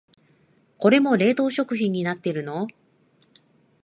[0.79, 2.65] これも冷凍食品になってるの？